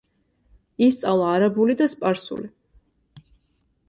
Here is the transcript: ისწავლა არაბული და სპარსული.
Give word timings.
ისწავლა 0.85 1.27
არაბული 1.33 1.75
და 1.81 1.87
სპარსული. 1.91 2.49